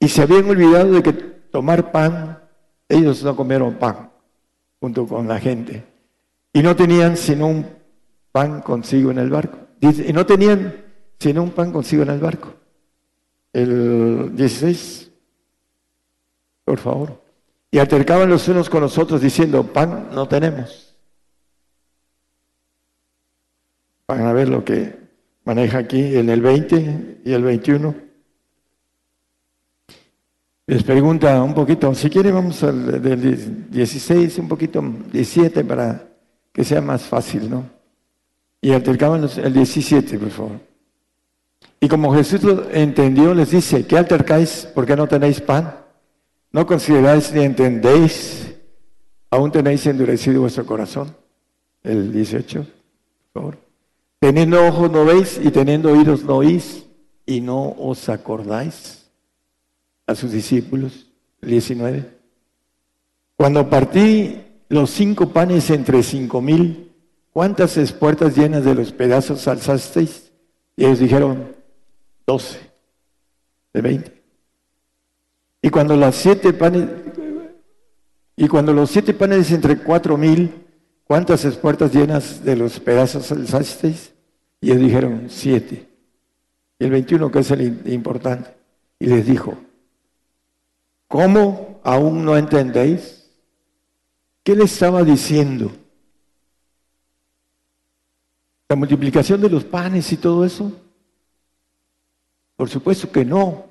[0.00, 2.40] Y se habían olvidado de que tomar pan,
[2.88, 4.10] ellos no comieron pan
[4.80, 5.84] junto con la gente.
[6.52, 7.66] Y no tenían sino un
[8.32, 9.58] pan consigo en el barco.
[9.80, 10.84] y no tenían
[11.18, 12.54] sino un pan consigo en el barco.
[13.52, 15.10] El 16,
[16.64, 17.22] por favor.
[17.70, 20.96] Y altercaban los unos con los otros diciendo, pan no tenemos.
[24.08, 24.98] Van a ver lo que
[25.44, 28.09] maneja aquí en el 20 y el 21.
[30.70, 36.00] Les pregunta un poquito, si quiere vamos al del 16, un poquito 17 para
[36.52, 37.64] que sea más fácil, ¿no?
[38.60, 40.60] Y altercaban el 17, por favor.
[41.80, 44.68] Y como Jesús lo entendió, les dice, ¿qué altercáis?
[44.72, 45.74] ¿Por qué no tenéis pan?
[46.52, 48.54] ¿No consideráis ni entendéis?
[49.28, 51.16] ¿Aún tenéis endurecido vuestro corazón?
[51.82, 52.64] El 18,
[53.32, 53.58] por favor.
[54.20, 56.86] Teniendo ojos no veis y teniendo oídos no oís
[57.26, 58.99] y no os acordáis
[60.10, 61.06] a sus discípulos.
[61.42, 62.04] 19.
[63.36, 66.92] Cuando partí los cinco panes entre cinco mil,
[67.32, 70.30] ¿cuántas espuertas llenas de los pedazos alzasteis?
[70.76, 71.56] Y ellos dijeron,
[72.26, 72.58] doce
[73.72, 74.22] de veinte.
[75.62, 76.88] Y cuando las siete panes,
[78.36, 80.52] y cuando los siete panes entre cuatro mil,
[81.10, 84.12] ¿Cuántas espuertas llenas de los pedazos alzasteis?
[84.60, 85.88] Y ellos dijeron, siete.
[86.78, 88.50] Y el 21, que es el importante.
[89.00, 89.58] y les dijo,
[91.10, 93.28] ¿cómo aún no entendéis?
[94.44, 95.72] ¿Qué le estaba diciendo?
[98.68, 100.70] ¿La multiplicación de los panes y todo eso?
[102.54, 103.64] Por supuesto que no.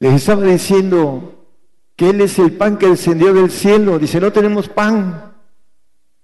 [0.00, 1.46] Les estaba diciendo
[1.94, 4.00] que Él es el pan que descendió del cielo.
[4.00, 5.32] Dice, no tenemos pan.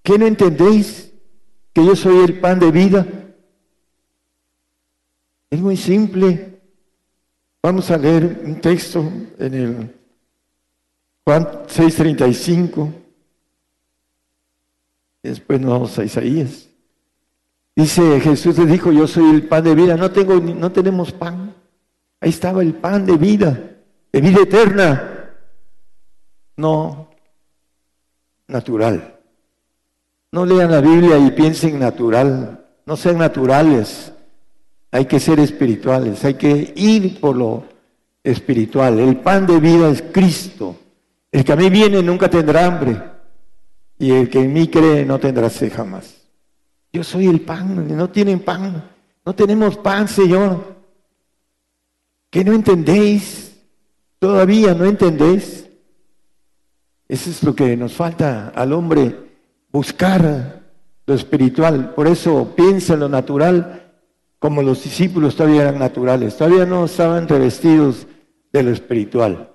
[0.02, 1.12] ¿Qué no entendéis?
[1.72, 3.06] Que yo soy el pan de vida.
[5.48, 6.55] Es muy simple.
[7.66, 9.00] Vamos a leer un texto
[9.40, 9.94] en el
[11.24, 12.92] Juan 6:35.
[15.20, 16.68] Después nos vamos a Isaías.
[17.74, 19.96] Dice Jesús le dijo, yo soy el pan de vida.
[19.96, 21.56] No, tengo, no tenemos pan.
[22.20, 23.58] Ahí estaba el pan de vida,
[24.12, 25.32] de vida eterna.
[26.56, 27.08] No
[28.46, 29.18] natural.
[30.30, 32.64] No lean la Biblia y piensen natural.
[32.86, 34.12] No sean naturales.
[34.96, 37.64] Hay que ser espirituales, hay que ir por lo
[38.24, 38.98] espiritual.
[38.98, 40.74] El pan de vida es Cristo.
[41.30, 43.02] El que a mí viene nunca tendrá hambre
[43.98, 46.14] y el que en mí cree no tendrá sed jamás.
[46.94, 48.84] Yo soy el pan, no tienen pan,
[49.22, 50.76] no tenemos pan, Señor.
[52.30, 53.54] ¿Qué no entendéis?
[54.18, 55.68] Todavía no entendéis.
[57.06, 59.14] Eso es lo que nos falta al hombre,
[59.70, 60.62] buscar
[61.04, 61.92] lo espiritual.
[61.92, 63.82] Por eso piensa en lo natural
[64.46, 68.06] como los discípulos todavía eran naturales, todavía no estaban revestidos
[68.52, 69.50] de lo espiritual.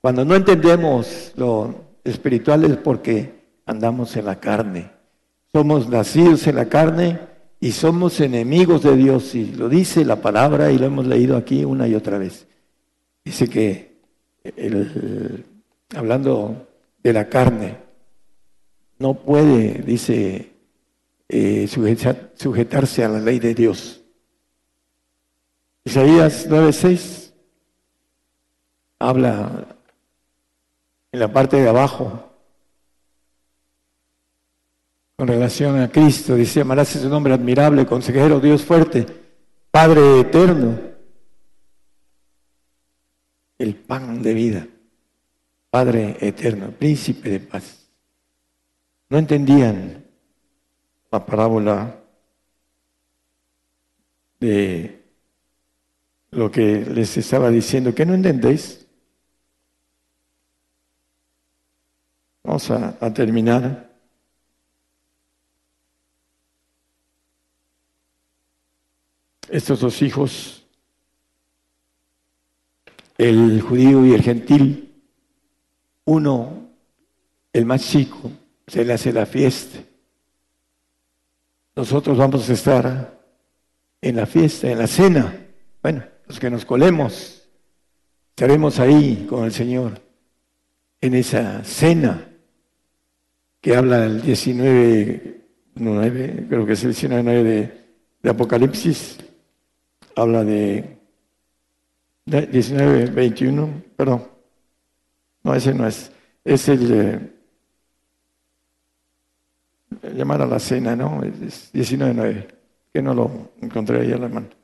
[0.00, 3.34] Cuando no entendemos lo espiritual es porque
[3.66, 4.90] andamos en la carne.
[5.52, 7.20] Somos nacidos en la carne
[7.60, 9.34] y somos enemigos de Dios.
[9.34, 12.46] Y lo dice la palabra y lo hemos leído aquí una y otra vez.
[13.26, 13.98] Dice que
[15.94, 16.66] hablando
[17.02, 17.76] de la carne,
[18.98, 20.50] no puede, dice,
[21.28, 24.00] eh, sujetarse a la ley de Dios.
[25.84, 27.34] Isaías 9:6
[28.98, 29.76] habla
[31.12, 32.30] en la parte de abajo
[35.16, 36.36] con relación a Cristo.
[36.36, 39.06] Dice, amarás su nombre admirable, consejero, Dios fuerte,
[39.70, 40.80] Padre eterno,
[43.58, 44.66] el pan de vida,
[45.68, 47.86] Padre eterno, príncipe de paz.
[49.10, 50.02] No entendían
[51.10, 52.00] la parábola
[54.40, 55.03] de
[56.34, 58.86] lo que les estaba diciendo, que no entendéis.
[62.42, 63.90] Vamos a, terminar.
[69.48, 70.66] Estos dos hijos,
[73.16, 75.02] el judío y el gentil,
[76.04, 76.68] uno,
[77.52, 78.30] el más chico,
[78.66, 79.78] se le hace la fiesta.
[81.76, 83.20] Nosotros vamos a estar
[84.00, 85.46] en la fiesta, en la cena.
[85.82, 87.48] Bueno, los que nos colemos,
[88.30, 90.00] estaremos ahí con el Señor
[91.00, 92.28] en esa cena
[93.60, 95.40] que habla el 19,
[95.74, 97.84] 9, creo que es el 19 de,
[98.22, 99.18] de Apocalipsis,
[100.16, 100.98] habla de,
[102.26, 104.26] 19, 21, perdón,
[105.42, 106.10] no, ese no es,
[106.42, 107.20] es el eh,
[110.14, 111.22] llamar a la cena, ¿no?
[111.22, 112.48] Es 19, 9,
[112.92, 114.63] que no lo encontré ahí a la mano.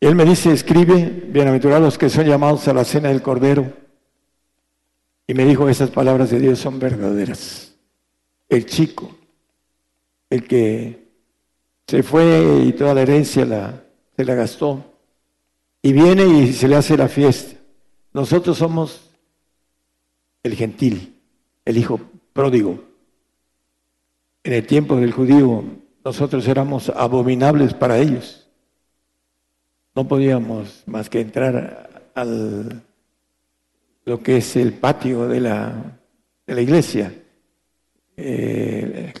[0.00, 3.70] Él me dice, escribe, bienaventurados que son llamados a la cena del Cordero.
[5.26, 7.74] Y me dijo, esas palabras de Dios son verdaderas.
[8.48, 9.14] El chico,
[10.30, 11.06] el que
[11.86, 13.84] se fue y toda la herencia la,
[14.16, 14.82] se la gastó,
[15.82, 17.60] y viene y se le hace la fiesta.
[18.14, 19.10] Nosotros somos
[20.42, 21.20] el gentil,
[21.66, 22.00] el hijo
[22.32, 22.82] pródigo.
[24.44, 25.62] En el tiempo del judío,
[26.02, 28.39] nosotros éramos abominables para ellos
[29.94, 32.82] no podíamos más que entrar al
[34.04, 35.98] lo que es el patio de la,
[36.46, 37.14] de la iglesia,
[38.16, 39.12] eh,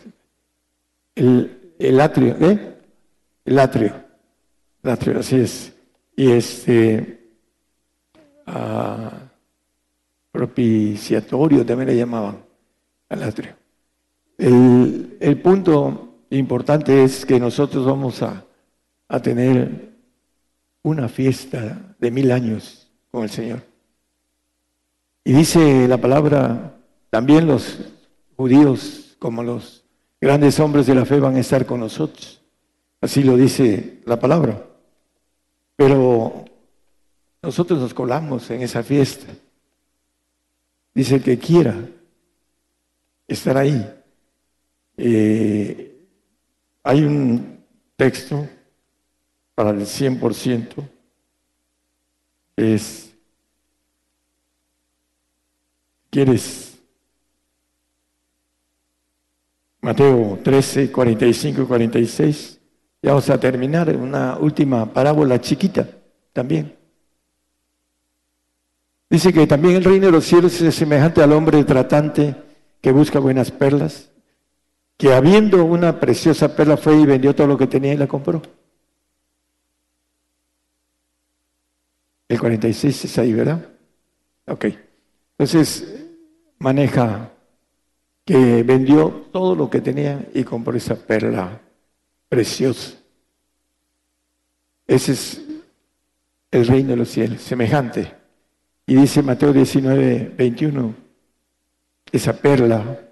[1.14, 2.76] el, atrio, ¿eh?
[3.44, 3.92] El atrio,
[4.82, 5.72] el atrio, así es.
[6.16, 7.18] Y este
[10.32, 12.44] propiciatorio también le llamaban
[13.08, 13.54] al atrio.
[14.38, 18.44] El, el punto importante es que nosotros vamos a,
[19.08, 19.89] a tener
[20.82, 23.62] una fiesta de mil años con el Señor.
[25.24, 26.76] Y dice la palabra,
[27.10, 27.78] también los
[28.36, 29.84] judíos como los
[30.20, 32.40] grandes hombres de la fe van a estar con nosotros.
[33.00, 34.66] Así lo dice la palabra.
[35.76, 36.44] Pero
[37.42, 39.26] nosotros nos colamos en esa fiesta.
[40.94, 41.74] Dice el que quiera
[43.26, 43.88] estar ahí.
[44.96, 46.06] Eh,
[46.82, 47.64] hay un
[47.96, 48.46] texto
[49.60, 50.88] para el 100%,
[52.56, 53.14] es,
[56.08, 56.78] ¿quieres?
[59.82, 62.58] Mateo 13, 45 y 46.
[63.02, 65.86] Ya vamos a terminar una última parábola chiquita
[66.32, 66.74] también.
[69.10, 72.34] Dice que también el reino de los cielos es semejante al hombre tratante
[72.80, 74.10] que busca buenas perlas,
[74.96, 78.40] que habiendo una preciosa perla fue y vendió todo lo que tenía y la compró.
[82.30, 83.60] El 46 es ahí, ¿verdad?
[84.46, 84.66] Ok.
[85.36, 86.06] Entonces,
[86.60, 87.32] maneja
[88.24, 91.60] que vendió todo lo que tenía y compró esa perla
[92.28, 92.98] preciosa.
[94.86, 95.42] Ese es
[96.52, 98.14] el reino de los cielos, semejante.
[98.86, 100.94] Y dice Mateo 19, 21,
[102.12, 103.08] esa perla.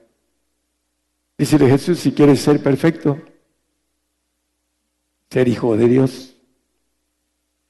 [1.37, 3.21] Dice Jesús, si quieres ser perfecto,
[5.29, 6.38] ser hijo de Dios,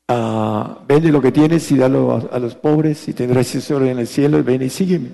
[0.08, 3.98] ah, vende lo que tienes y dalo a, a los pobres y tendrás tesoro en
[3.98, 5.10] el cielo, ven y sígueme.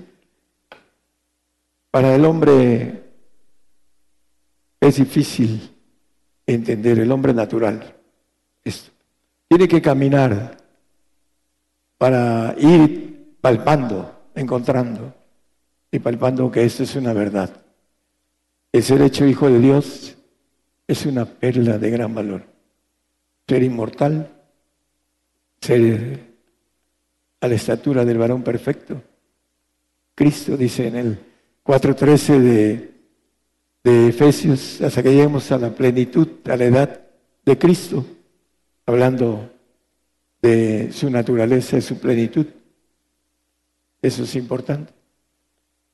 [1.91, 3.03] Para el hombre
[4.81, 5.75] es difícil
[6.45, 7.95] entender, el hombre natural.
[9.47, 10.57] tiene que caminar
[11.97, 15.13] para ir palpando, encontrando
[15.91, 17.49] y palpando que esto es una verdad.
[18.71, 20.17] El ser hecho hijo de Dios
[20.87, 22.43] es una perla de gran valor.
[23.47, 24.34] Ser inmortal,
[25.65, 26.19] ser
[27.41, 29.01] a la estatura del varón perfecto.
[30.13, 31.19] Cristo dice en el
[31.63, 32.91] 4.13 de,
[33.83, 37.01] de Efesios, hasta que lleguemos a la plenitud, a la edad
[37.43, 38.05] de Cristo,
[38.85, 39.51] hablando
[40.41, 42.45] de su naturaleza, de su plenitud.
[44.01, 44.93] Eso es importante.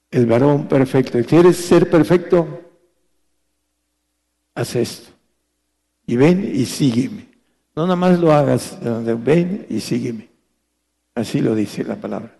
[0.10, 1.18] El varón perfecto.
[1.24, 2.62] ¿Quieres ser perfecto?
[4.54, 5.12] Haz esto.
[6.06, 7.31] Y ven y sígueme.
[7.76, 8.78] No nada más lo hagas,
[9.24, 10.30] ven y sígueme.
[11.16, 12.36] Así lo dice la palabra.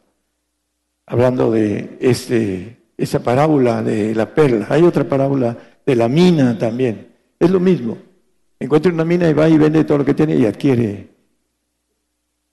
[1.06, 4.68] Hablando de este esa parábola de la perla.
[4.70, 7.16] Hay otra parábola de la mina también.
[7.40, 7.98] Es lo mismo.
[8.60, 11.10] Encuentra una mina y va y vende todo lo que tiene y adquiere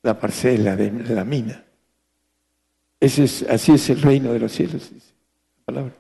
[0.03, 1.65] la parcela de la mina.
[2.99, 5.13] Ese es, así es el reino de los cielos, dice
[5.59, 5.95] la palabra.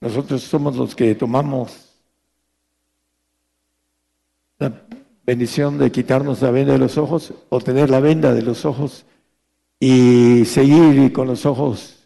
[0.00, 1.89] Nosotros somos los que tomamos
[4.60, 4.72] la
[5.26, 9.06] bendición de quitarnos la venda de los ojos o tener la venda de los ojos
[9.80, 11.96] y seguir con los ojos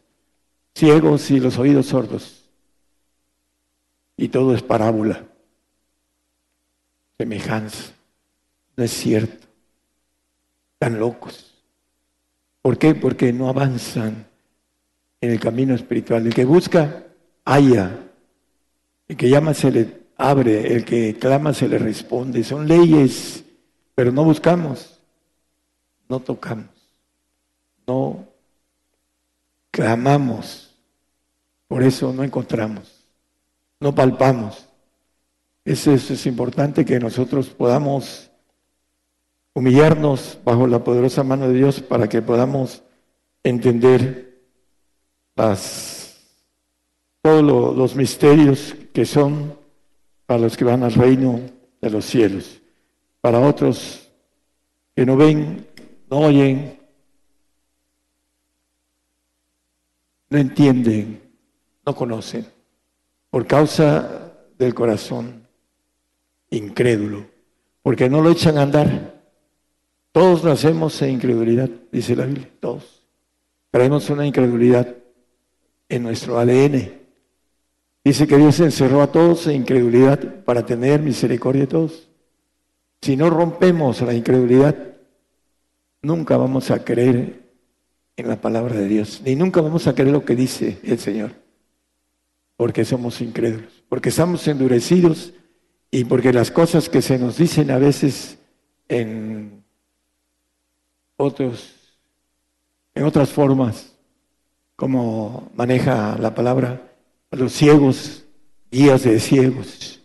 [0.74, 2.48] ciegos y los oídos sordos.
[4.16, 5.26] Y todo es parábola,
[7.18, 7.92] semejanza.
[8.76, 9.46] No es cierto.
[10.74, 11.64] Están locos.
[12.62, 12.94] ¿Por qué?
[12.94, 14.26] Porque no avanzan
[15.20, 16.26] en el camino espiritual.
[16.26, 17.04] El que busca,
[17.44, 18.10] haya.
[19.08, 20.74] El que llama se le abre.
[20.74, 22.44] El que clama se le responde.
[22.44, 23.44] Son leyes,
[23.94, 25.00] pero no buscamos.
[26.08, 26.68] No tocamos.
[27.86, 28.26] No
[29.70, 30.64] clamamos
[31.74, 33.04] por eso no encontramos,
[33.80, 34.68] no palpamos.
[35.64, 38.30] Eso, es importante que nosotros podamos
[39.54, 42.82] humillarnos bajo la poderosa mano de Dios para que podamos
[43.42, 44.40] entender
[45.34, 46.16] las,
[47.22, 47.42] todos
[47.76, 49.58] los misterios que son
[50.26, 51.40] para los que van al reino
[51.80, 52.60] de los cielos.
[53.20, 54.10] Para otros
[54.94, 55.66] que no ven,
[56.10, 56.78] no oyen,
[60.30, 61.24] no entienden
[61.86, 62.46] no conocen
[63.30, 65.46] por causa del corazón
[66.50, 67.26] incrédulo,
[67.82, 69.22] porque no lo echan a andar.
[70.12, 73.04] Todos nacemos en incredulidad, dice la Biblia, todos.
[73.70, 74.94] Traemos una incredulidad
[75.88, 77.03] en nuestro ADN.
[78.04, 82.08] Dice que Dios encerró a todos en incredulidad para tener misericordia de todos.
[83.00, 84.76] Si no rompemos la incredulidad,
[86.02, 87.42] nunca vamos a creer
[88.16, 91.44] en la palabra de Dios, ni nunca vamos a creer lo que dice el Señor
[92.56, 95.32] porque somos incrédulos, porque estamos endurecidos
[95.90, 98.38] y porque las cosas que se nos dicen a veces
[98.88, 99.64] en
[101.16, 101.74] otros
[102.94, 103.96] en otras formas
[104.76, 106.93] como maneja la palabra
[107.34, 108.24] los ciegos,
[108.70, 110.00] guías de ciegos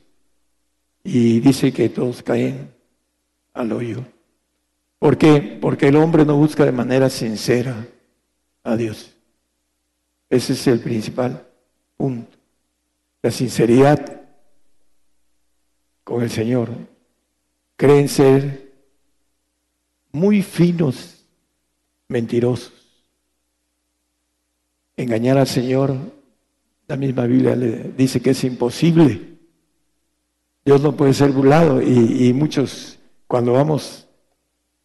[1.03, 2.71] y dice que todos caen
[3.53, 4.05] al hoyo.
[4.99, 5.57] ¿Por qué?
[5.61, 7.87] Porque el hombre no busca de manera sincera
[8.63, 9.15] a Dios.
[10.29, 11.47] Ese es el principal
[11.97, 12.39] punto
[13.21, 14.21] la sinceridad
[16.03, 16.69] con el Señor,
[17.75, 18.73] creen ser
[20.11, 21.25] muy finos,
[22.07, 22.73] mentirosos.
[24.95, 25.95] Engañar al Señor,
[26.89, 29.37] la misma Biblia le dice que es imposible.
[30.65, 34.07] Dios no puede ser burlado y, muchos, cuando vamos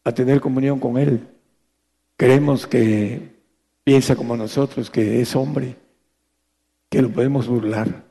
[0.04, 1.26] a tener comunión con Él.
[2.16, 3.40] Creemos que
[3.82, 5.76] piensa como nosotros, que es hombre,
[6.90, 8.04] que lo podemos burlar.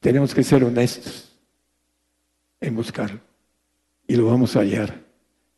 [0.00, 1.38] Tenemos que ser honestos
[2.62, 3.20] en buscarlo
[4.06, 5.04] y lo vamos a hallar.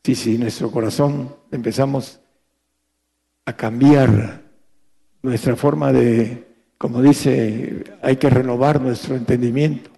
[0.03, 2.21] Si, si nuestro corazón empezamos
[3.45, 4.43] a cambiar
[5.23, 6.44] nuestra forma de,
[6.79, 9.91] como dice, hay que renovar nuestro entendimiento,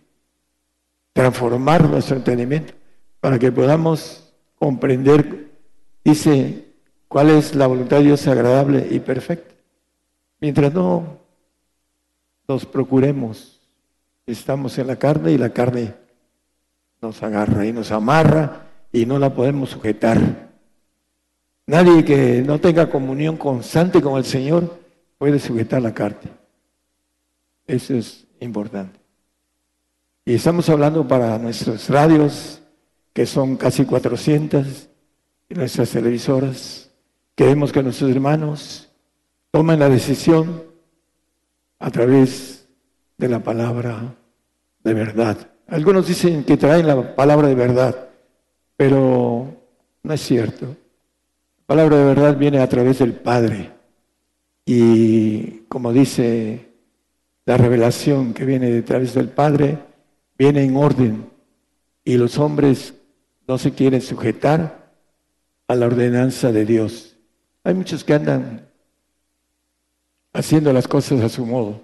[1.12, 2.74] transformar nuestro entendimiento
[3.20, 5.50] para que podamos comprender,
[6.04, 6.66] dice,
[7.08, 9.54] cuál es la voluntad de Dios agradable y perfecta.
[10.40, 11.18] Mientras no
[12.46, 13.60] nos procuremos,
[14.26, 15.94] estamos en la carne y la carne
[17.00, 20.18] nos agarra y nos amarra y no la podemos sujetar.
[21.66, 24.78] Nadie que no tenga comunión constante con el Señor
[25.18, 26.35] puede sujetar la carne.
[27.66, 29.00] Eso es importante.
[30.24, 32.60] Y estamos hablando para nuestras radios,
[33.12, 34.88] que son casi 400,
[35.48, 36.90] y nuestras televisoras.
[37.34, 38.90] Queremos que nuestros hermanos
[39.50, 40.64] tomen la decisión
[41.78, 42.68] a través
[43.18, 44.14] de la palabra
[44.82, 45.36] de verdad.
[45.68, 48.08] Algunos dicen que traen la palabra de verdad,
[48.76, 49.48] pero
[50.02, 50.66] no es cierto.
[50.66, 53.72] La palabra de verdad viene a través del Padre.
[54.64, 56.65] Y como dice
[57.46, 59.78] la revelación que viene a través del Padre,
[60.36, 61.30] viene en orden.
[62.04, 62.94] Y los hombres
[63.46, 64.92] no se quieren sujetar
[65.68, 67.16] a la ordenanza de Dios.
[67.62, 68.68] Hay muchos que andan
[70.32, 71.80] haciendo las cosas a su modo.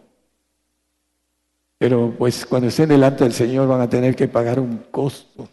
[1.78, 5.48] Pero pues cuando estén delante del Señor van a tener que pagar un costo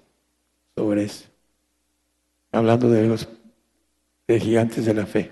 [0.76, 1.26] sobre eso.
[2.52, 3.28] Hablando de los
[4.28, 5.32] gigantes de la fe.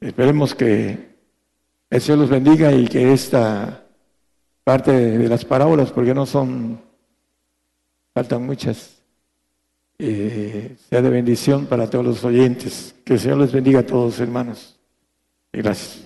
[0.00, 1.15] Esperemos que
[1.90, 3.84] el Señor los bendiga y que esta
[4.64, 6.80] parte de las parábolas, porque no son,
[8.12, 8.96] faltan muchas,
[9.98, 12.94] eh, sea de bendición para todos los oyentes.
[13.04, 14.76] Que el Señor les bendiga a todos, hermanos.
[15.52, 16.05] Y gracias.